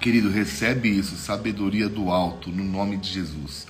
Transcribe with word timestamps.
Querido, 0.00 0.30
recebe 0.30 0.88
isso, 0.88 1.16
sabedoria 1.16 1.88
do 1.88 2.10
alto, 2.10 2.50
no 2.50 2.64
nome 2.64 2.96
de 2.96 3.10
Jesus. 3.10 3.66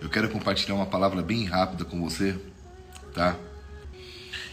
Eu 0.00 0.08
quero 0.08 0.28
compartilhar 0.28 0.74
uma 0.74 0.86
palavra 0.86 1.22
bem 1.22 1.44
rápida 1.44 1.84
com 1.84 2.00
você, 2.00 2.38
tá? 3.12 3.36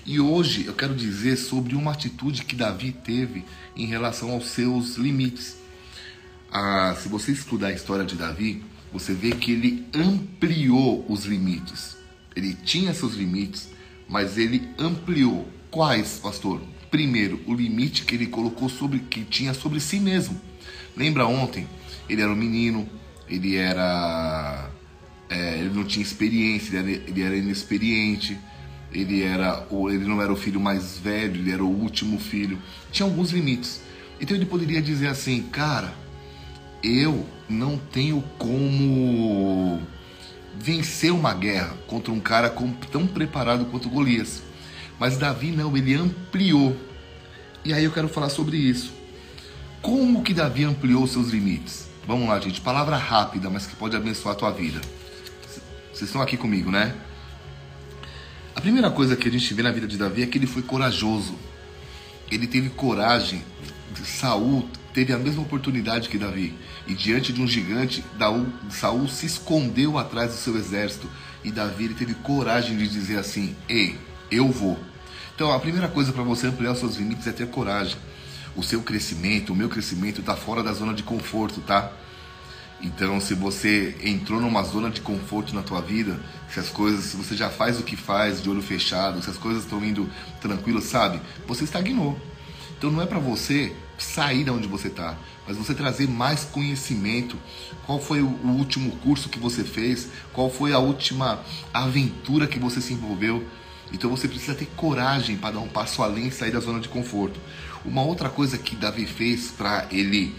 E 0.06 0.20
hoje 0.20 0.66
eu 0.66 0.74
quero 0.74 0.96
dizer 0.96 1.36
sobre 1.36 1.76
uma 1.76 1.92
atitude 1.92 2.46
que 2.46 2.56
Davi 2.56 2.92
teve 2.92 3.46
em 3.76 3.86
relação 3.86 4.32
aos 4.32 4.48
seus 4.48 4.96
limites. 4.96 5.58
Ah, 6.52 6.96
se 6.98 7.10
você 7.10 7.34
estudar 7.34 7.68
a 7.68 7.74
história 7.74 8.06
de 8.06 8.16
Davi, 8.16 8.64
você 8.92 9.14
vê 9.14 9.32
que 9.32 9.52
ele 9.52 9.86
ampliou 9.94 11.06
os 11.10 11.26
limites. 11.26 11.98
Ele 12.36 12.54
tinha 12.54 12.94
seus 12.94 13.16
limites, 13.16 13.70
mas 14.08 14.38
ele 14.38 14.68
ampliou. 14.80 15.48
Quais, 15.70 16.20
pastor? 16.20 16.62
Primeiro, 16.90 17.42
o 17.46 17.54
limite 17.54 18.06
que 18.06 18.16
ele 18.16 18.28
colocou 18.28 18.70
sobre 18.70 19.00
que 19.00 19.26
tinha 19.26 19.54
sobre 19.54 19.80
si 19.80 20.00
mesmo. 20.00 20.40
Lembra 20.96 21.26
ontem? 21.26 21.68
Ele 22.10 22.22
era 22.22 22.32
um 22.32 22.36
menino, 22.36 22.88
ele 23.30 23.56
era 23.56 24.70
é, 25.30 25.60
ele 25.60 25.70
não 25.70 25.84
tinha 25.84 26.04
experiência, 26.04 26.78
ele 26.78 26.94
era, 26.94 27.10
ele 27.10 27.22
era 27.22 27.36
inexperiente, 27.36 28.38
ele 28.92 29.24
era 29.24 29.66
ele 29.72 30.06
não 30.06 30.22
era 30.22 30.32
o 30.32 30.36
filho 30.36 30.60
mais 30.60 30.98
velho, 30.98 31.36
ele 31.36 31.52
era 31.52 31.64
o 31.64 31.70
último 31.70 32.20
filho. 32.20 32.58
Tinha 32.92 33.08
alguns 33.08 33.32
limites. 33.32 33.82
Então 34.20 34.36
ele 34.36 34.46
poderia 34.46 34.82
dizer 34.82 35.08
assim, 35.08 35.44
cara, 35.44 35.94
eu 36.84 37.26
não 37.50 37.78
tenho 37.78 38.24
como 38.38 39.82
vencer 40.60 41.12
uma 41.12 41.34
guerra 41.34 41.78
contra 41.88 42.12
um 42.12 42.20
cara 42.20 42.54
tão 42.92 43.06
preparado 43.06 43.66
quanto 43.66 43.90
Golias. 43.90 44.42
Mas 45.00 45.18
Davi 45.18 45.52
não, 45.52 45.76
ele 45.78 45.94
ampliou. 45.94 46.76
E 47.64 47.74
aí 47.74 47.84
eu 47.84 47.92
quero 47.92 48.10
falar 48.10 48.30
sobre 48.30 48.58
isso. 48.58 48.92
Como 49.82 50.24
que 50.24 50.34
Davi 50.34 50.64
ampliou 50.64 51.06
seus 51.08 51.30
limites? 51.30 51.88
Vamos 52.06 52.28
lá, 52.28 52.40
gente. 52.40 52.62
Palavra 52.62 52.98
rápida, 52.98 53.50
mas 53.50 53.66
que 53.66 53.76
pode 53.76 53.96
abençoar 53.96 54.36
a 54.36 54.38
tua 54.38 54.52
vida. 54.52 54.82
Vocês 55.94 56.10
estão 56.10 56.22
aqui 56.22 56.38
comigo, 56.38 56.72
né? 56.72 56.96
A 58.56 58.62
primeira 58.62 58.90
coisa 58.90 59.16
que 59.16 59.28
a 59.28 59.32
gente 59.32 59.54
vê 59.54 59.62
na 59.62 59.72
vida 59.72 59.88
de 59.88 59.98
Davi 59.98 60.24
é 60.24 60.26
que 60.26 60.38
ele 60.38 60.48
foi 60.48 60.62
corajoso. 60.62 61.36
Ele 62.32 62.48
teve 62.48 62.70
coragem. 62.70 63.44
Saul 64.04 64.68
teve 64.94 65.14
a 65.14 65.18
mesma 65.18 65.42
oportunidade 65.42 66.10
que 66.10 66.18
Davi. 66.18 66.54
E 66.88 66.94
diante 66.94 67.32
de 67.32 67.42
um 67.42 67.48
gigante, 67.48 68.04
Saul 68.70 69.08
se 69.08 69.26
escondeu 69.26 69.98
atrás 69.98 70.32
do 70.32 70.38
seu 70.38 70.58
exército. 70.58 71.10
E 71.44 71.52
Davi 71.52 71.86
ele 71.86 71.94
teve 71.94 72.14
coragem 72.16 72.78
de 72.78 72.88
dizer 72.88 73.20
assim: 73.20 73.56
Ei, 73.70 73.98
eu 74.32 74.50
vou. 74.50 74.80
Então 75.36 75.52
a 75.52 75.60
primeira 75.60 75.88
coisa 75.88 76.12
para 76.12 76.24
você 76.24 76.48
ampliar 76.48 76.72
os 76.72 76.80
seus 76.80 76.96
limites 76.96 77.28
é 77.28 77.32
ter 77.32 77.48
coragem. 77.48 77.98
O 78.58 78.64
seu 78.64 78.82
crescimento, 78.82 79.54
o 79.54 79.56
meu 79.56 79.70
crescimento 79.70 80.20
está 80.20 80.36
fora 80.36 80.64
da 80.64 80.74
zona 80.74 80.94
de 80.94 81.04
conforto, 81.04 81.62
tá? 81.62 81.92
Então, 82.82 83.22
se 83.22 83.34
você 83.34 83.96
entrou 84.04 84.42
numa 84.42 84.64
zona 84.64 84.90
de 84.90 85.00
conforto 85.00 85.54
na 85.54 85.62
tua 85.62 85.80
vida, 85.80 86.20
se 86.50 86.60
as 86.60 86.70
coisas, 86.70 87.06
se 87.06 87.18
você 87.18 87.36
já 87.36 87.50
faz 87.50 87.80
o 87.80 87.84
que 87.84 87.96
faz 87.96 88.42
de 88.42 88.50
olho 88.50 88.62
fechado, 88.62 89.22
se 89.22 89.30
as 89.30 89.38
coisas 89.38 89.64
estão 89.64 89.84
indo 89.86 90.10
tranquilas, 90.42 90.86
sabe? 90.86 91.22
Você 91.48 91.64
estagnou. 91.64 92.20
Então, 92.78 92.92
não 92.92 93.02
é 93.02 93.06
para 93.06 93.20
você 93.20 93.76
sair 93.98 94.44
de 94.44 94.50
onde 94.50 94.68
você 94.68 94.88
está, 94.88 95.16
mas 95.48 95.56
você 95.56 95.74
trazer 95.74 96.08
mais 96.08 96.44
conhecimento. 96.44 97.38
Qual 97.86 98.00
foi 98.00 98.22
o 98.22 98.28
último 98.28 98.92
curso 98.98 99.30
que 99.30 99.40
você 99.40 99.64
fez? 99.64 100.10
Qual 100.34 100.50
foi 100.50 100.74
a 100.74 100.80
última 100.80 101.44
aventura 101.74 102.48
que 102.48 102.60
você 102.60 102.82
se 102.82 102.94
envolveu? 102.94 103.48
Então 103.92 104.10
você 104.10 104.28
precisa 104.28 104.54
ter 104.54 104.68
coragem 104.76 105.38
para 105.38 105.56
dar 105.56 105.60
um 105.60 105.68
passo 105.68 106.04
além 106.04 106.28
e 106.28 106.32
sair 106.32 106.52
da 106.52 106.60
zona 106.60 106.80
de 106.80 106.90
conforto. 106.90 107.40
Uma 107.86 108.02
outra 108.02 108.30
coisa 108.30 108.58
que 108.58 108.76
Davi 108.76 109.06
fez 109.06 109.52
para 109.52 109.88
ele 109.92 110.36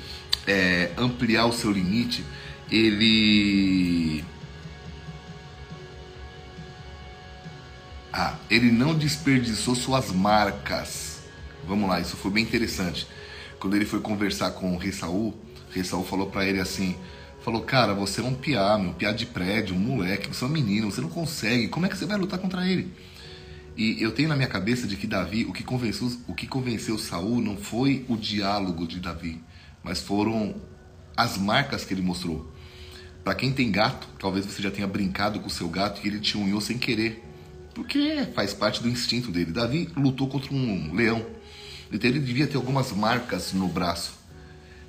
é, 0.47 0.91
ampliar 0.97 1.47
o 1.47 1.53
seu 1.53 1.71
limite, 1.71 2.25
ele. 2.71 4.25
Ah, 8.12 8.34
ele 8.50 8.71
não 8.71 8.95
desperdiçou 8.95 9.75
suas 9.75 10.11
marcas. 10.11 11.21
Vamos 11.67 11.89
lá, 11.89 12.01
isso 12.01 12.17
foi 12.17 12.31
bem 12.31 12.43
interessante. 12.43 13.06
Quando 13.61 13.77
ele 13.77 13.84
foi 13.84 14.01
conversar 14.01 14.53
com 14.53 14.75
o 14.75 14.78
rei 14.78 14.93
Saul, 14.93 15.34
o 15.69 15.72
rei 15.72 15.84
Saul 15.84 16.05
falou 16.05 16.28
para 16.28 16.47
ele 16.47 16.61
assim: 16.61 16.97
falou, 17.43 17.62
cara, 17.62 17.95
você 17.95 18.21
é 18.21 18.25
um 18.25 18.34
piá, 18.34 18.78
meu 18.78 18.93
piá 18.93 19.12
de 19.12 19.27
prédio, 19.27 19.75
um 19.75 19.78
moleque, 19.78 20.28
você 20.28 20.45
é 20.45 20.47
um 20.47 20.51
menino, 20.51 20.91
você 20.91 21.01
não 21.01 21.09
consegue, 21.09 21.69
como 21.69 21.87
é 21.87 21.89
que 21.89 21.97
você 21.97 22.06
vai 22.06 22.19
lutar 22.19 22.39
contra 22.39 22.67
ele? 22.67 22.93
E 23.78 24.03
eu 24.03 24.11
tenho 24.11 24.28
na 24.28 24.34
minha 24.34 24.49
cabeça 24.49 24.89
de 24.89 24.97
que 24.97 25.06
Davi, 25.06 25.44
o 25.44 25.53
que 25.53 25.62
convenceu, 25.62 26.11
o 26.27 26.34
que 26.34 26.49
convenceu 26.49 26.99
Saul 26.99 27.41
não 27.41 27.56
foi 27.56 28.05
o 28.09 28.16
diálogo 28.16 28.89
de 28.89 28.99
Davi, 28.99 29.41
mas 29.84 30.00
foram 30.00 30.56
as 31.16 31.39
marcas 31.39 31.84
que 31.84 31.94
ele 31.94 32.03
mostrou. 32.03 32.53
Para 33.22 33.37
quem 33.37 33.53
tem 33.53 33.71
gato, 33.71 34.09
talvez 34.19 34.47
você 34.47 34.61
já 34.61 34.71
tenha 34.72 34.89
brincado 34.89 35.39
com 35.39 35.47
o 35.47 35.50
seu 35.50 35.69
gato 35.69 36.00
e 36.03 36.09
ele 36.09 36.19
te 36.19 36.37
unhou 36.37 36.61
sem 36.61 36.77
querer, 36.77 37.22
porque 37.72 38.27
faz 38.34 38.53
parte 38.53 38.83
do 38.83 38.89
instinto 38.89 39.31
dele. 39.31 39.53
Davi 39.53 39.89
lutou 39.97 40.27
contra 40.27 40.53
um 40.53 40.93
leão, 40.93 41.25
então 41.93 42.10
ele 42.10 42.19
devia 42.19 42.49
ter 42.49 42.56
algumas 42.56 42.91
marcas 42.91 43.53
no 43.53 43.69
braço 43.69 44.19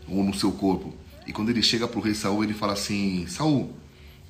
ou 0.07 0.23
no 0.23 0.33
seu 0.33 0.51
corpo. 0.51 0.95
E 1.27 1.31
quando 1.31 1.49
ele 1.49 1.61
chega 1.61 1.87
para 1.87 1.99
o 1.99 2.01
rei 2.01 2.15
Saul, 2.15 2.43
ele 2.43 2.55
fala 2.55 2.73
assim: 2.73 3.27
Saul, 3.27 3.71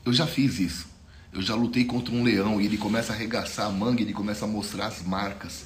eu 0.06 0.12
já 0.12 0.28
fiz 0.28 0.60
isso 0.60 0.89
eu 1.32 1.42
já 1.42 1.56
lutei 1.56 1.86
contra 1.86 2.14
um 2.14 2.24
leão 2.24 2.60
e 2.60 2.66
ele 2.66 2.78
começa 2.78 3.14
a 3.14 3.16
arregaçar 3.16 3.68
a 3.68 3.72
manga, 3.72 4.02
ele 4.02 4.14
começa 4.14 4.46
a 4.46 4.48
mostrar 4.48 4.88
as 4.88 5.04
marcas. 5.04 5.66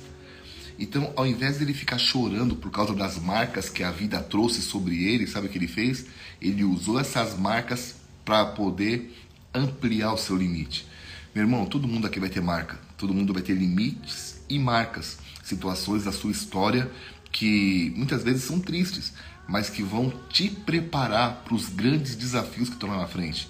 Então, 0.78 1.14
ao 1.16 1.26
invés 1.26 1.58
dele 1.58 1.74
ficar 1.74 1.98
chorando 1.98 2.56
por 2.56 2.72
causa 2.72 2.94
das 2.94 3.18
marcas 3.18 3.70
que 3.70 3.84
a 3.84 3.92
vida 3.92 4.20
trouxe 4.22 4.62
sobre 4.62 5.04
ele, 5.04 5.28
sabe 5.28 5.48
o 5.48 5.50
que 5.50 5.58
ele 5.58 5.68
fez? 5.68 6.08
Ele 6.42 6.64
usou 6.64 7.00
essas 7.00 7.38
marcas 7.38 7.96
para 8.26 8.46
poder 8.46 9.14
ampliar 9.54 10.14
o 10.14 10.18
seu 10.18 10.36
limite. 10.36 10.88
Meu 11.34 11.44
irmão, 11.44 11.66
todo 11.66 11.88
mundo 11.88 12.08
aqui 12.08 12.20
vai 12.20 12.30
ter 12.30 12.42
marca, 12.42 12.80
todo 12.98 13.14
mundo 13.14 13.34
vai 13.34 13.42
ter 13.42 13.54
limites 13.54 14.42
e 14.50 14.60
marcas, 14.60 15.18
situações 15.44 16.04
da 16.04 16.12
sua 16.12 16.32
história 16.32 16.92
que 17.32 17.92
muitas 17.96 18.24
vezes 18.24 18.44
são 18.44 18.60
tristes, 18.60 19.14
mas 19.48 19.70
que 19.70 19.82
vão 19.82 20.14
te 20.30 20.50
preparar 20.50 21.44
para 21.44 21.56
os 21.56 21.70
grandes 21.70 22.16
desafios 22.16 22.70
que 22.70 22.76
estão 22.76 22.90
lá 22.90 22.98
na 22.98 23.08
frente. 23.08 23.50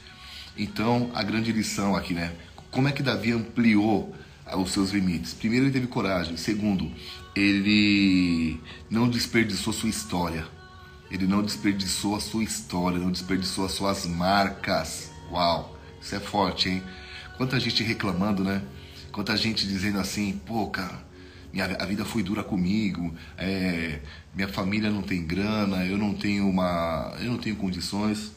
Então, 0.58 1.10
a 1.14 1.24
grande 1.24 1.52
lição 1.52 1.96
aqui, 1.96 2.14
né? 2.14 2.34
Como 2.70 2.88
é 2.88 2.92
que 2.92 3.04
Davi 3.04 3.32
ampliou 3.32 4.16
os 4.58 4.72
seus 4.72 4.92
limites? 4.92 5.34
Primeiro, 5.34 5.66
ele 5.66 5.74
teve 5.74 5.88
coragem. 5.88 6.38
Segundo, 6.38 6.92
ele 7.36 8.60
não 8.90 9.10
desperdiçou 9.10 9.74
sua 9.74 9.90
história. 9.90 10.46
Ele 11.10 11.28
não 11.28 11.44
desperdiçou 11.44 12.16
a 12.16 12.20
sua 12.20 12.44
história, 12.44 12.98
não 12.98 13.12
desperdiçou 13.12 13.66
as 13.66 13.72
suas 13.72 14.06
marcas. 14.06 15.12
Uau, 15.32 15.78
isso 16.02 16.16
é 16.16 16.20
forte, 16.20 16.70
hein? 16.70 16.84
Quanta 17.38 17.60
gente 17.60 17.84
reclamando, 17.84 18.44
né? 18.44 18.62
Quanta 19.12 19.38
gente 19.38 19.68
dizendo 19.68 20.00
assim, 20.00 20.42
pô, 20.46 20.68
cara, 20.68 21.04
minha, 21.52 21.66
a 21.66 21.86
vida 21.86 22.04
foi 22.04 22.24
dura 22.24 22.44
comigo, 22.44 23.14
é, 23.38 24.00
minha 24.34 24.48
família 24.48 24.90
não 24.90 25.04
tem 25.04 25.24
grana, 25.24 25.86
eu 25.86 26.00
não 26.00 26.16
tenho 26.16 26.50
uma, 26.50 27.16
eu 27.20 27.32
não 27.32 27.38
tenho 27.38 27.56
condições. 27.56 28.32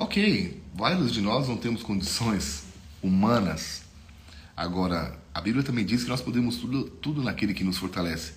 Ok, 0.00 0.58
vários 0.74 1.12
de 1.12 1.20
nós 1.20 1.46
não 1.46 1.58
temos 1.58 1.82
condições 1.82 2.64
humanas. 3.02 3.82
Agora, 4.56 5.20
a 5.34 5.42
Bíblia 5.42 5.62
também 5.62 5.84
diz 5.84 6.04
que 6.04 6.08
nós 6.08 6.22
podemos 6.22 6.56
tudo, 6.56 6.84
tudo 6.84 7.22
naquele 7.22 7.52
que 7.52 7.62
nos 7.62 7.76
fortalece. 7.76 8.32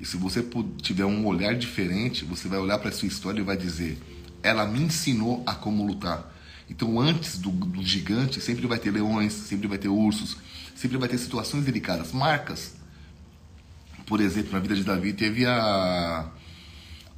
E 0.00 0.06
se 0.06 0.16
você 0.16 0.46
tiver 0.80 1.04
um 1.04 1.26
olhar 1.26 1.56
diferente, 1.56 2.24
você 2.24 2.46
vai 2.46 2.60
olhar 2.60 2.78
para 2.78 2.90
a 2.90 2.92
sua 2.92 3.08
história 3.08 3.40
e 3.40 3.42
vai 3.42 3.56
dizer: 3.56 3.98
ela 4.44 4.64
me 4.64 4.80
ensinou 4.80 5.42
a 5.44 5.56
como 5.56 5.84
lutar. 5.84 6.32
Então, 6.70 7.00
antes 7.00 7.36
do, 7.36 7.50
do, 7.50 7.82
gigante, 7.82 8.40
sempre 8.40 8.68
vai 8.68 8.78
ter 8.78 8.92
leões, 8.92 9.32
sempre 9.32 9.66
vai 9.66 9.76
ter 9.76 9.88
ursos, 9.88 10.36
sempre 10.76 10.98
vai 10.98 11.08
ter 11.08 11.18
situações 11.18 11.64
delicadas, 11.64 12.12
marcas. 12.12 12.76
Por 14.06 14.20
exemplo, 14.20 14.52
na 14.52 14.60
vida 14.60 14.76
de 14.76 14.84
Davi 14.84 15.12
teve 15.12 15.44
a 15.46 16.30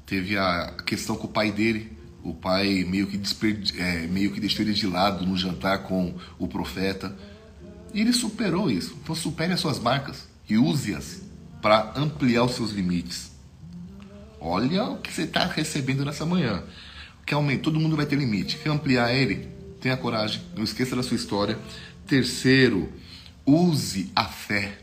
teve 0.07 0.39
a 0.39 0.75
questão 0.87 1.17
com 1.17 1.27
o 1.27 1.31
pai 1.31 1.53
dele, 1.53 2.00
o 2.23 2.35
pai 2.35 2.85
meio 2.85 3.07
que, 3.07 3.17
desperdi, 3.17 3.81
é, 3.81 4.07
meio 4.07 4.31
que 4.31 4.41
deixou 4.41 4.65
ele 4.65 4.75
de 4.75 4.87
lado 4.87 5.27
no 5.27 5.37
jantar 5.37 5.85
com 5.85 6.15
o 6.39 6.47
profeta. 6.47 7.17
E 7.93 8.01
ele 8.01 8.13
superou 8.13 8.71
isso. 8.71 8.97
Então 9.03 9.15
supere 9.15 9.53
as 9.53 9.61
suas 9.61 9.79
marcas 9.79 10.29
e 10.49 10.57
use-as 10.57 11.23
para 11.61 11.93
ampliar 11.97 12.45
os 12.45 12.53
seus 12.53 12.73
limites. 12.73 13.31
Olha 14.41 14.85
o 14.85 14.99
que 14.99 15.13
você 15.13 15.23
está 15.23 15.47
recebendo 15.47 16.05
nessa 16.05 16.25
manhã. 16.25 16.63
Que 17.27 17.35
aumenta, 17.35 17.65
todo 17.65 17.79
mundo 17.79 17.97
vai 17.97 18.07
ter 18.07 18.17
limite. 18.17 18.57
Quer 18.59 18.71
ampliar 18.71 19.13
ele? 19.13 19.49
Tenha 19.81 19.97
coragem. 19.97 20.41
Não 20.57 20.65
esqueça 20.65 20.97
da 20.97 21.03
sua 21.03 21.17
história. 21.17 21.59
Terceiro, 22.07 22.91
use 23.45 24.11
a 24.17 24.25
fé. 24.25 24.79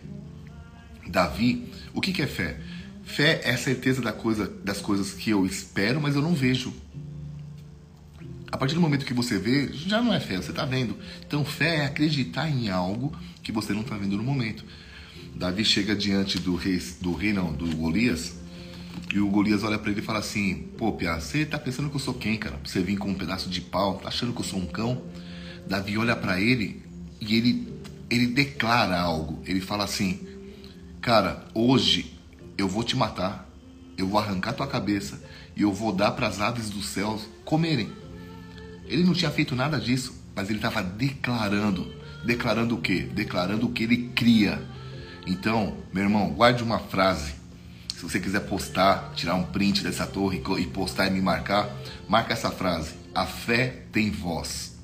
Davi, 1.07 1.71
o 1.93 2.01
que, 2.01 2.11
que 2.11 2.21
é 2.21 2.27
fé? 2.27 2.59
Fé 3.03 3.41
é 3.43 3.51
a 3.51 3.57
certeza 3.57 4.01
da 4.01 4.11
coisa, 4.11 4.47
das 4.63 4.81
coisas 4.81 5.13
que 5.13 5.29
eu 5.29 5.45
espero, 5.45 5.99
mas 6.01 6.15
eu 6.15 6.21
não 6.21 6.33
vejo. 6.33 6.73
A 8.51 8.57
partir 8.57 8.75
do 8.75 8.81
momento 8.81 9.05
que 9.05 9.13
você 9.13 9.37
vê, 9.37 9.71
já 9.73 10.01
não 10.01 10.13
é 10.13 10.19
fé, 10.19 10.37
você 10.37 10.51
está 10.51 10.63
vendo. 10.63 10.97
Então, 11.25 11.43
fé 11.43 11.77
é 11.77 11.85
acreditar 11.85 12.49
em 12.49 12.69
algo 12.69 13.13
que 13.43 13.51
você 13.51 13.73
não 13.73 13.81
está 13.81 13.97
vendo 13.97 14.15
no 14.15 14.23
momento. 14.23 14.63
Davi 15.35 15.65
chega 15.65 15.95
diante 15.95 16.39
do 16.39 16.55
rei, 16.55 16.81
do 17.01 17.13
rei 17.13 17.33
não, 17.33 17.53
do 17.53 17.67
Golias, 17.75 18.35
E 19.13 19.19
o 19.19 19.29
Golias 19.29 19.63
olha 19.63 19.77
para 19.77 19.91
ele 19.91 19.99
e 19.99 20.03
fala 20.03 20.19
assim: 20.19 20.69
Pô, 20.77 20.91
Pia, 20.93 21.19
você 21.19 21.45
tá 21.45 21.59
pensando 21.59 21.89
que 21.89 21.95
eu 21.95 21.99
sou 21.99 22.13
quem, 22.13 22.37
cara? 22.37 22.59
Você 22.63 22.81
vem 22.81 22.97
com 22.97 23.09
um 23.09 23.13
pedaço 23.13 23.49
de 23.49 23.61
pau, 23.61 23.97
tá 23.97 24.07
achando 24.07 24.33
que 24.33 24.39
eu 24.39 24.45
sou 24.45 24.59
um 24.59 24.65
cão? 24.65 25.01
Davi 25.67 25.97
olha 25.97 26.15
para 26.15 26.41
ele 26.41 26.81
e 27.21 27.35
ele, 27.35 27.73
ele 28.09 28.27
declara 28.27 28.99
algo. 28.99 29.41
Ele 29.45 29.61
fala 29.61 29.83
assim: 29.83 30.19
Cara, 31.01 31.45
hoje 31.53 32.17
eu 32.57 32.67
vou 32.67 32.83
te 32.83 32.95
matar, 32.95 33.47
eu 33.97 34.07
vou 34.07 34.19
arrancar 34.19 34.53
tua 34.53 34.67
cabeça 34.67 35.21
e 35.55 35.61
eu 35.61 35.71
vou 35.71 35.91
dar 35.91 36.11
para 36.11 36.27
as 36.27 36.41
aves 36.41 36.69
dos 36.69 36.87
céus 36.87 37.21
comerem. 37.45 38.06
Ele 38.87 39.03
não 39.03 39.13
tinha 39.13 39.31
feito 39.31 39.55
nada 39.55 39.79
disso, 39.79 40.13
mas 40.35 40.49
ele 40.49 40.59
estava 40.59 40.81
declarando. 40.81 41.93
Declarando 42.25 42.75
o 42.75 42.81
quê? 42.81 43.07
Declarando 43.13 43.67
o 43.67 43.71
que 43.71 43.83
ele 43.83 44.09
cria. 44.15 44.61
Então, 45.25 45.77
meu 45.93 46.03
irmão, 46.03 46.29
guarde 46.29 46.63
uma 46.63 46.79
frase. 46.79 47.33
Se 47.95 48.01
você 48.01 48.19
quiser 48.19 48.41
postar, 48.41 49.11
tirar 49.15 49.35
um 49.35 49.43
print 49.43 49.83
dessa 49.83 50.05
torre 50.05 50.41
e 50.59 50.65
postar 50.67 51.07
e 51.07 51.09
me 51.09 51.21
marcar, 51.21 51.69
marca 52.07 52.33
essa 52.33 52.51
frase. 52.51 52.93
A 53.13 53.25
fé 53.25 53.83
tem 53.91 54.11
voz. 54.11 54.77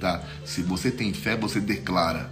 Tá? 0.00 0.22
Se 0.44 0.62
você 0.62 0.90
tem 0.90 1.14
fé, 1.14 1.36
você 1.36 1.60
declara. 1.60 2.30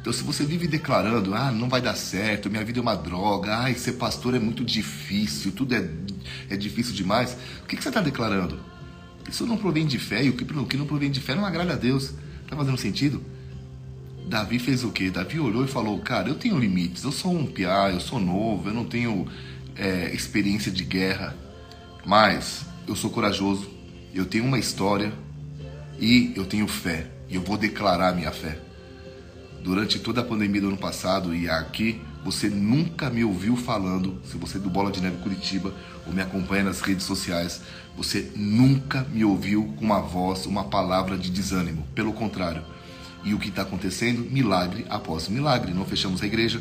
Então, 0.00 0.12
se 0.12 0.22
você 0.22 0.44
vive 0.44 0.66
declarando, 0.66 1.34
ah, 1.34 1.50
não 1.50 1.68
vai 1.68 1.82
dar 1.82 1.94
certo, 1.94 2.48
minha 2.48 2.64
vida 2.64 2.78
é 2.78 2.82
uma 2.82 2.94
droga, 2.94 3.56
ai, 3.58 3.74
ser 3.74 3.92
pastor 3.92 4.34
é 4.34 4.38
muito 4.38 4.64
difícil, 4.64 5.52
tudo 5.52 5.74
é, 5.74 5.86
é 6.48 6.56
difícil 6.56 6.94
demais, 6.94 7.36
o 7.62 7.66
que, 7.66 7.76
que 7.76 7.82
você 7.82 7.90
está 7.90 8.00
declarando? 8.00 8.58
Isso 9.28 9.46
não 9.46 9.56
provém 9.56 9.86
de 9.86 9.98
fé, 9.98 10.24
e 10.24 10.30
o 10.30 10.32
que, 10.32 10.76
não 10.76 10.86
provém 10.86 11.10
de 11.10 11.20
fé 11.20 11.34
não 11.34 11.44
agrada 11.44 11.72
a 11.72 11.76
Deus. 11.76 12.14
Está 12.44 12.56
fazendo 12.56 12.78
sentido? 12.78 13.22
Davi 14.26 14.58
fez 14.58 14.84
o 14.84 14.90
quê? 14.90 15.10
Davi 15.10 15.38
olhou 15.38 15.64
e 15.64 15.68
falou: 15.68 15.98
Cara, 16.00 16.28
eu 16.28 16.34
tenho 16.34 16.58
limites, 16.58 17.04
eu 17.04 17.12
sou 17.12 17.32
um 17.32 17.46
piá, 17.46 17.90
eu 17.90 18.00
sou 18.00 18.20
novo, 18.20 18.68
eu 18.68 18.74
não 18.74 18.84
tenho 18.84 19.26
é, 19.76 20.12
experiência 20.14 20.70
de 20.70 20.84
guerra, 20.84 21.36
mas 22.04 22.64
eu 22.86 22.94
sou 22.94 23.10
corajoso, 23.10 23.68
eu 24.14 24.24
tenho 24.24 24.44
uma 24.44 24.58
história 24.58 25.12
e 25.98 26.32
eu 26.36 26.44
tenho 26.44 26.66
fé, 26.66 27.10
e 27.28 27.34
eu 27.34 27.42
vou 27.42 27.56
declarar 27.56 28.14
minha 28.14 28.30
fé 28.32 28.58
durante 29.62 29.98
toda 29.98 30.20
a 30.20 30.24
pandemia 30.24 30.60
do 30.60 30.68
ano 30.68 30.76
passado 30.76 31.34
e 31.34 31.48
aqui, 31.48 32.00
você 32.24 32.48
nunca 32.48 33.08
me 33.08 33.24
ouviu 33.24 33.56
falando, 33.56 34.20
se 34.24 34.36
você 34.36 34.58
é 34.58 34.60
do 34.60 34.68
Bola 34.68 34.90
de 34.90 35.00
Neve 35.00 35.18
Curitiba 35.18 35.72
ou 36.06 36.12
me 36.12 36.20
acompanha 36.20 36.64
nas 36.64 36.80
redes 36.80 37.06
sociais, 37.06 37.62
você 37.96 38.30
nunca 38.36 39.06
me 39.12 39.24
ouviu 39.24 39.72
com 39.76 39.84
uma 39.84 40.00
voz, 40.00 40.44
uma 40.46 40.64
palavra 40.64 41.16
de 41.16 41.30
desânimo. 41.30 41.86
Pelo 41.94 42.12
contrário. 42.12 42.62
E 43.24 43.34
o 43.34 43.38
que 43.38 43.48
está 43.48 43.62
acontecendo? 43.62 44.30
Milagre 44.30 44.86
após 44.88 45.28
milagre. 45.28 45.72
Não 45.72 45.84
fechamos 45.84 46.22
a 46.22 46.26
igreja, 46.26 46.60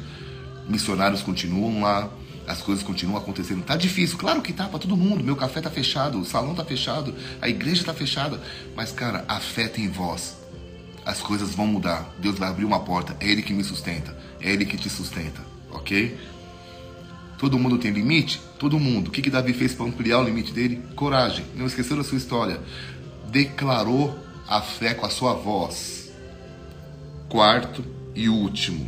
missionários 0.67 1.21
continuam 1.21 1.81
lá, 1.81 2.09
as 2.47 2.61
coisas 2.61 2.83
continuam 2.83 3.17
acontecendo. 3.17 3.63
Tá 3.63 3.75
difícil, 3.75 4.17
claro 4.17 4.41
que 4.41 4.53
tá 4.53 4.67
para 4.67 4.79
todo 4.79 4.95
mundo. 4.95 5.23
Meu 5.23 5.35
café 5.35 5.61
tá 5.61 5.69
fechado, 5.69 6.19
o 6.19 6.25
salão 6.25 6.55
tá 6.55 6.63
fechado, 6.63 7.13
a 7.41 7.49
igreja 7.49 7.83
tá 7.83 7.93
fechada. 7.93 8.41
Mas, 8.75 8.91
cara, 8.91 9.25
a 9.27 9.39
fé 9.39 9.67
tem 9.67 9.89
voz 9.89 10.39
as 11.09 11.21
coisas 11.21 11.55
vão 11.55 11.65
mudar. 11.65 12.13
Deus 12.19 12.37
vai 12.37 12.49
abrir 12.49 12.65
uma 12.65 12.81
porta. 12.81 13.17
É 13.19 13.27
Ele 13.27 13.41
que 13.41 13.51
me 13.51 13.63
sustenta. 13.63 14.15
É 14.39 14.51
Ele 14.51 14.63
que 14.63 14.77
te 14.77 14.89
sustenta. 14.91 15.41
Ok? 15.89 16.15
Todo 17.39 17.57
mundo 17.57 17.79
tem 17.79 17.89
limite? 17.89 18.39
Todo 18.59 18.79
mundo. 18.79 19.07
O 19.07 19.11
que, 19.11 19.23
que 19.23 19.29
Davi 19.31 19.53
fez 19.53 19.73
para 19.73 19.87
ampliar 19.87 20.19
o 20.19 20.23
limite 20.23 20.53
dele? 20.53 20.83
Coragem. 20.95 21.43
Não 21.55 21.65
esqueceu 21.65 21.97
da 21.97 22.03
sua 22.03 22.19
história. 22.19 22.61
Declarou 23.31 24.15
a 24.47 24.61
fé 24.61 24.93
com 24.93 25.07
a 25.07 25.09
sua 25.09 25.33
voz. 25.33 26.11
Quarto 27.27 27.83
e 28.13 28.29
último. 28.29 28.87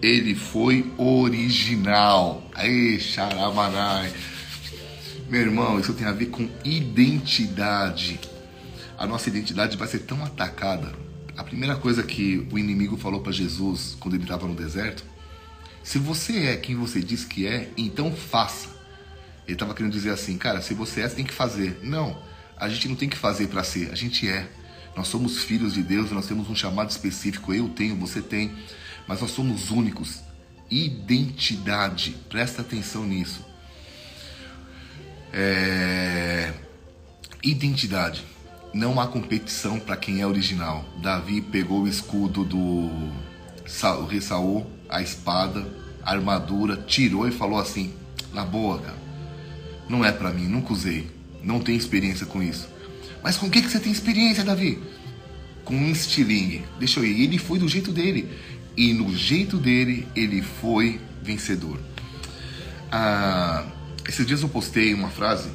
Ele 0.00 0.36
foi 0.36 0.92
original. 0.96 2.48
Ei, 2.56 3.00
xaramanai. 3.00 4.12
Meu 5.28 5.40
irmão, 5.40 5.80
isso 5.80 5.92
tem 5.92 6.06
a 6.06 6.12
ver 6.12 6.26
com 6.26 6.48
identidade. 6.64 8.20
A 8.96 9.08
nossa 9.08 9.28
identidade 9.28 9.76
vai 9.76 9.88
ser 9.88 10.00
tão 10.00 10.24
atacada 10.24 10.92
a 11.38 11.44
primeira 11.44 11.76
coisa 11.76 12.02
que 12.02 12.48
o 12.50 12.58
inimigo 12.58 12.96
falou 12.96 13.20
para 13.20 13.30
Jesus 13.30 13.96
quando 14.00 14.14
ele 14.14 14.24
estava 14.24 14.44
no 14.44 14.56
deserto, 14.56 15.04
se 15.88 15.98
você 15.98 16.48
é 16.48 16.56
quem 16.58 16.76
você 16.76 17.00
diz 17.00 17.24
que 17.24 17.46
é, 17.46 17.70
então 17.74 18.14
faça. 18.14 18.68
Ele 19.46 19.54
estava 19.54 19.72
querendo 19.72 19.90
dizer 19.90 20.10
assim, 20.10 20.36
cara, 20.36 20.60
se 20.60 20.74
você 20.74 21.00
é, 21.00 21.08
você 21.08 21.16
tem 21.16 21.24
que 21.24 21.32
fazer. 21.32 21.80
Não, 21.82 22.22
a 22.58 22.68
gente 22.68 22.86
não 22.88 22.94
tem 22.94 23.08
que 23.08 23.16
fazer 23.16 23.46
para 23.46 23.64
ser, 23.64 23.90
a 23.90 23.94
gente 23.94 24.28
é. 24.28 24.46
Nós 24.94 25.08
somos 25.08 25.38
filhos 25.44 25.72
de 25.72 25.82
Deus, 25.82 26.10
nós 26.10 26.26
temos 26.26 26.50
um 26.50 26.54
chamado 26.54 26.90
específico, 26.90 27.54
eu 27.54 27.70
tenho, 27.70 27.96
você 27.96 28.20
tem, 28.20 28.54
mas 29.06 29.22
nós 29.22 29.30
somos 29.30 29.70
únicos. 29.70 30.20
Identidade, 30.70 32.18
presta 32.28 32.60
atenção 32.60 33.06
nisso. 33.06 33.42
É... 35.32 36.52
Identidade 37.42 38.26
não 38.74 39.00
há 39.00 39.06
competição 39.06 39.80
para 39.80 39.96
quem 39.96 40.20
é 40.20 40.26
original. 40.26 40.84
Davi 41.00 41.40
pegou 41.40 41.84
o 41.84 41.88
escudo 41.88 42.44
do 42.44 42.90
Saul, 43.68 44.66
a 44.88 45.02
espada, 45.02 45.66
a 46.02 46.12
armadura, 46.12 46.76
tirou 46.76 47.28
e 47.28 47.30
falou 47.30 47.58
assim: 47.58 47.92
na 48.32 48.44
boa, 48.44 48.78
cara, 48.78 48.98
não 49.88 50.04
é 50.04 50.10
para 50.10 50.32
mim, 50.32 50.48
nunca 50.48 50.72
usei, 50.72 51.08
não 51.42 51.60
tenho 51.60 51.78
experiência 51.78 52.26
com 52.26 52.42
isso. 52.42 52.68
Mas 53.22 53.36
com 53.36 53.46
o 53.46 53.50
que, 53.50 53.62
que 53.62 53.68
você 53.68 53.78
tem 53.78 53.92
experiência, 53.92 54.44
Davi? 54.44 54.82
Com 55.64 55.74
um 55.74 55.90
estilingue. 55.90 56.64
Deixa 56.78 57.00
eu 57.00 57.04
ir. 57.04 57.22
Ele 57.22 57.36
foi 57.36 57.58
do 57.58 57.68
jeito 57.68 57.92
dele. 57.92 58.28
E 58.76 58.92
no 58.92 59.14
jeito 59.14 59.58
dele, 59.58 60.06
ele 60.14 60.40
foi 60.40 61.00
vencedor. 61.22 61.78
Ah, 62.90 63.66
esses 64.08 64.24
dias 64.24 64.40
eu 64.40 64.48
postei 64.48 64.94
uma 64.94 65.08
frase 65.08 65.50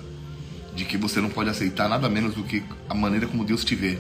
de 0.75 0.85
que 0.85 0.97
você 0.97 1.21
não 1.21 1.29
pode 1.29 1.49
aceitar 1.49 1.87
nada 1.87 2.09
menos 2.09 2.35
do 2.35 2.43
que 2.43 2.63
a 2.89 2.93
maneira 2.93 3.27
como 3.27 3.45
Deus 3.45 3.63
te 3.63 3.75
vê. 3.75 3.97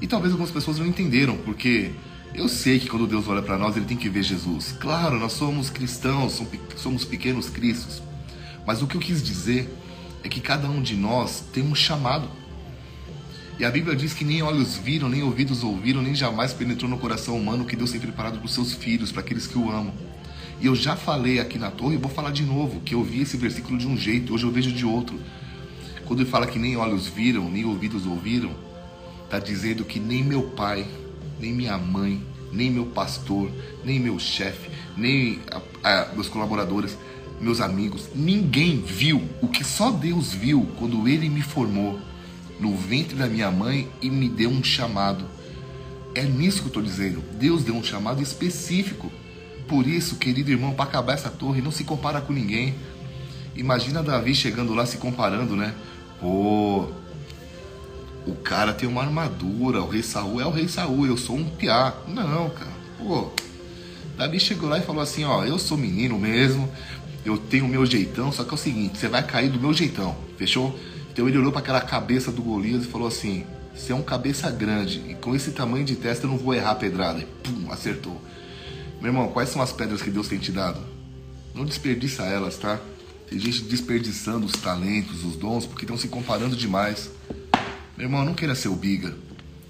E 0.00 0.06
talvez 0.06 0.32
algumas 0.32 0.50
pessoas 0.50 0.78
não 0.78 0.86
entenderam, 0.86 1.36
porque 1.38 1.92
eu 2.34 2.48
sei 2.48 2.78
que 2.78 2.88
quando 2.88 3.06
Deus 3.06 3.28
olha 3.28 3.42
para 3.42 3.56
nós, 3.56 3.76
ele 3.76 3.86
tem 3.86 3.96
que 3.96 4.08
ver 4.08 4.22
Jesus. 4.22 4.72
Claro, 4.72 5.18
nós 5.18 5.32
somos 5.32 5.70
cristãos, 5.70 6.42
somos 6.76 7.04
pequenos 7.04 7.48
cristos. 7.48 8.02
Mas 8.66 8.82
o 8.82 8.86
que 8.86 8.96
eu 8.96 9.00
quis 9.00 9.22
dizer 9.22 9.72
é 10.22 10.28
que 10.28 10.40
cada 10.40 10.68
um 10.68 10.82
de 10.82 10.96
nós 10.96 11.44
tem 11.52 11.62
um 11.62 11.74
chamado. 11.74 12.28
E 13.58 13.64
a 13.64 13.70
Bíblia 13.70 13.96
diz 13.96 14.12
que 14.12 14.24
nem 14.24 14.42
olhos 14.42 14.76
viram, 14.76 15.08
nem 15.08 15.22
ouvidos 15.22 15.62
ouviram, 15.62 16.02
nem 16.02 16.14
jamais 16.14 16.52
penetrou 16.52 16.90
no 16.90 16.98
coração 16.98 17.38
humano 17.38 17.64
o 17.64 17.66
que 17.66 17.74
Deus 17.74 17.90
tem 17.90 18.00
preparado 18.00 18.36
para 18.38 18.44
os 18.44 18.52
seus 18.52 18.74
filhos, 18.74 19.10
para 19.10 19.22
aqueles 19.22 19.46
que 19.46 19.56
o 19.56 19.70
amam. 19.70 19.94
E 20.60 20.66
eu 20.66 20.74
já 20.74 20.94
falei 20.94 21.38
aqui 21.38 21.58
na 21.58 21.70
torre 21.70 21.94
e 21.94 21.98
vou 21.98 22.10
falar 22.10 22.32
de 22.32 22.42
novo, 22.42 22.80
que 22.80 22.94
eu 22.94 23.02
vi 23.02 23.22
esse 23.22 23.36
versículo 23.36 23.78
de 23.78 23.86
um 23.86 23.96
jeito, 23.96 24.34
hoje 24.34 24.44
eu 24.44 24.50
vejo 24.50 24.72
de 24.72 24.84
outro. 24.84 25.18
Quando 26.04 26.20
ele 26.20 26.28
fala 26.28 26.46
que 26.46 26.58
nem 26.58 26.76
olhos 26.76 27.06
viram, 27.06 27.50
nem 27.50 27.64
ouvidos 27.64 28.04
ouviram, 28.04 28.50
está 29.24 29.38
dizendo 29.38 29.84
que 29.84 29.98
nem 29.98 30.22
meu 30.22 30.42
pai, 30.50 30.86
nem 31.38 31.52
minha 31.52 31.76
mãe, 31.78 32.22
nem 32.52 32.70
meu 32.70 32.86
pastor, 32.86 33.50
nem 33.84 34.00
meu 34.00 34.18
chefe, 34.18 34.70
nem 34.96 35.40
a, 35.50 35.60
a, 35.88 36.14
meus 36.14 36.28
colaboradores, 36.28 36.96
meus 37.40 37.60
amigos, 37.60 38.08
ninguém 38.14 38.80
viu 38.80 39.22
o 39.42 39.48
que 39.48 39.62
só 39.62 39.90
Deus 39.90 40.32
viu 40.32 40.66
quando 40.78 41.06
Ele 41.06 41.28
me 41.28 41.42
formou 41.42 42.00
no 42.58 42.74
ventre 42.74 43.14
da 43.14 43.26
minha 43.26 43.50
mãe 43.50 43.88
e 44.00 44.08
me 44.08 44.28
deu 44.28 44.50
um 44.50 44.64
chamado. 44.64 45.24
É 46.14 46.22
nisso 46.22 46.60
que 46.60 46.64
eu 46.64 46.68
estou 46.68 46.82
dizendo. 46.82 47.22
Deus 47.32 47.62
deu 47.62 47.74
um 47.74 47.84
chamado 47.84 48.22
específico. 48.22 49.12
Por 49.68 49.86
isso, 49.86 50.16
querido 50.16 50.50
irmão, 50.50 50.72
para 50.72 50.86
acabar 50.86 51.12
essa 51.12 51.28
torre, 51.28 51.60
não 51.60 51.70
se 51.70 51.84
compara 51.84 52.22
com 52.22 52.32
ninguém. 52.32 52.74
Imagina 53.54 54.02
Davi 54.02 54.34
chegando 54.34 54.74
lá 54.74 54.86
se 54.86 54.96
comparando, 54.96 55.56
né? 55.56 55.74
Pô, 56.20 56.88
o 58.26 58.34
cara 58.34 58.72
tem 58.72 58.88
uma 58.88 59.02
armadura, 59.02 59.80
o 59.80 59.88
rei 59.88 60.02
Saul 60.02 60.40
é 60.40 60.46
o 60.46 60.50
rei 60.50 60.66
Saul, 60.66 61.06
eu 61.06 61.16
sou 61.16 61.36
um 61.36 61.44
piá. 61.44 61.94
Não, 62.08 62.50
cara. 62.50 62.72
Pô, 62.98 63.30
Davi 64.16 64.40
chegou 64.40 64.68
lá 64.68 64.78
e 64.78 64.82
falou 64.82 65.02
assim, 65.02 65.24
ó, 65.24 65.44
eu 65.44 65.58
sou 65.58 65.78
menino 65.78 66.18
mesmo, 66.18 66.68
eu 67.24 67.38
tenho 67.38 67.66
o 67.66 67.68
meu 67.68 67.86
jeitão, 67.86 68.32
só 68.32 68.44
que 68.44 68.50
é 68.50 68.54
o 68.54 68.58
seguinte, 68.58 68.98
você 68.98 69.08
vai 69.08 69.24
cair 69.24 69.50
do 69.50 69.60
meu 69.60 69.72
jeitão, 69.72 70.16
fechou? 70.36 70.78
Então 71.12 71.28
ele 71.28 71.38
olhou 71.38 71.52
para 71.52 71.60
aquela 71.60 71.80
cabeça 71.80 72.32
do 72.32 72.42
Golias 72.42 72.84
e 72.84 72.88
falou 72.88 73.06
assim, 73.06 73.44
você 73.74 73.92
é 73.92 73.94
um 73.94 74.02
cabeça 74.02 74.50
grande, 74.50 75.02
e 75.08 75.14
com 75.14 75.34
esse 75.34 75.50
tamanho 75.52 75.84
de 75.84 75.96
testa 75.96 76.26
eu 76.26 76.30
não 76.30 76.38
vou 76.38 76.54
errar 76.54 76.72
a 76.72 76.74
pedrada. 76.74 77.20
E 77.20 77.24
pum, 77.24 77.70
acertou. 77.70 78.20
Meu 79.00 79.10
irmão, 79.10 79.28
quais 79.28 79.50
são 79.50 79.60
as 79.60 79.72
pedras 79.72 80.00
que 80.00 80.10
Deus 80.10 80.28
tem 80.28 80.38
te 80.38 80.50
dado? 80.50 80.80
Não 81.54 81.64
desperdiça 81.64 82.22
elas, 82.24 82.56
tá? 82.56 82.80
Tem 83.28 83.38
gente 83.38 83.62
desperdiçando 83.62 84.46
os 84.46 84.52
talentos, 84.52 85.24
os 85.24 85.36
dons, 85.36 85.66
porque 85.66 85.84
estão 85.84 85.96
se 85.96 86.08
comparando 86.08 86.56
demais. 86.56 87.10
Meu 87.96 88.06
irmão, 88.06 88.24
não 88.24 88.34
queira 88.34 88.54
ser 88.54 88.68
o 88.68 88.76
Biga. 88.76 89.14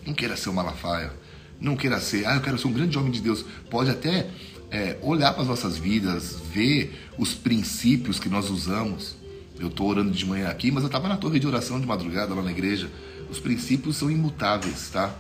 Não 0.05 0.13
queira 0.13 0.37
ser 0.37 0.49
o 0.49 0.53
Malafaia. 0.53 1.13
Não 1.61 1.77
queira 1.77 2.01
ser, 2.01 2.27
ah, 2.27 2.35
eu 2.35 2.41
quero 2.41 2.59
ser 2.59 2.67
um 2.67 2.73
grande 2.73 2.99
homem 2.99 3.13
de 3.13 3.21
Deus. 3.21 3.45
Pode 3.71 3.91
até 3.91 4.29
é, 4.71 4.97
olhar 5.01 5.33
para 5.33 5.43
as 5.43 5.49
nossas 5.49 5.79
vidas, 5.79 6.37
ver 6.53 7.09
os 7.17 7.35
princípios 7.35 8.19
que 8.19 8.29
nós 8.29 8.51
usamos. 8.51 9.17
Eu 9.59 9.69
estou 9.69 9.89
orando 9.89 10.11
de 10.11 10.27
manhã 10.27 10.49
aqui, 10.49 10.71
mas 10.71 10.83
eu 10.83 10.89
estava 10.89 11.09
na 11.09 11.17
torre 11.17 11.39
de 11.39 11.47
oração 11.47 11.81
de 11.81 11.87
madrugada 11.87 12.35
lá 12.35 12.43
na 12.43 12.51
igreja. 12.51 12.91
Os 13.31 13.39
princípios 13.39 13.97
são 13.97 14.11
imutáveis, 14.11 14.91
tá? 14.91 15.15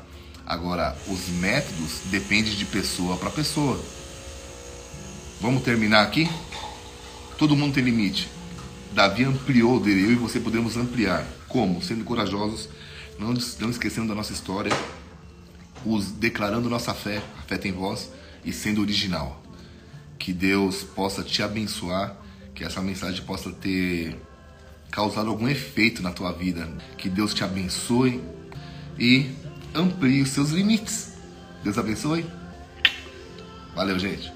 Agora, 0.44 0.96
os 1.08 1.28
métodos 1.28 2.02
dependem 2.10 2.54
de 2.54 2.64
pessoa 2.66 3.16
para 3.16 3.30
pessoa. 3.30 3.80
Vamos 5.40 5.62
terminar 5.62 6.02
aqui? 6.02 6.28
Todo 7.38 7.56
mundo 7.56 7.74
tem 7.74 7.84
limite. 7.84 8.28
Davi 8.92 9.24
ampliou 9.24 9.80
dele, 9.80 10.04
eu 10.04 10.12
e 10.12 10.16
você 10.16 10.38
podemos 10.38 10.76
ampliar. 10.76 11.26
Como? 11.48 11.82
Sendo 11.82 12.04
corajosos, 12.04 12.68
não, 13.18 13.32
não 13.32 13.70
esquecendo 13.70 14.08
da 14.08 14.14
nossa 14.14 14.32
história, 14.32 14.72
os 15.84 16.10
declarando 16.10 16.68
nossa 16.68 16.94
fé, 16.94 17.22
a 17.38 17.42
fé 17.42 17.56
tem 17.56 17.72
voz, 17.72 18.10
e 18.44 18.52
sendo 18.52 18.80
original. 18.80 19.42
Que 20.18 20.32
Deus 20.32 20.82
possa 20.82 21.22
te 21.22 21.42
abençoar, 21.42 22.16
que 22.54 22.64
essa 22.64 22.80
mensagem 22.80 23.22
possa 23.24 23.50
ter 23.50 24.16
causado 24.90 25.28
algum 25.28 25.48
efeito 25.48 26.02
na 26.02 26.10
tua 26.10 26.32
vida. 26.32 26.68
Que 26.96 27.08
Deus 27.08 27.34
te 27.34 27.44
abençoe 27.44 28.22
e 28.98 29.30
amplie 29.74 30.22
os 30.22 30.30
seus 30.30 30.50
limites. 30.50 31.12
Deus 31.62 31.76
abençoe. 31.76 32.24
Valeu, 33.74 33.98
gente. 33.98 34.35